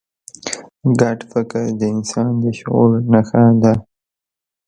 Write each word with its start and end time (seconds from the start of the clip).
ګډ 0.99 1.19
فکر 1.31 1.63
د 1.79 1.81
انسان 1.95 2.31
د 2.43 2.45
شعور 2.57 2.91
نښه 3.11 3.43
ده. 3.61 3.73